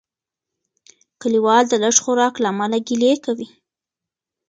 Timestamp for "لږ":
1.83-1.95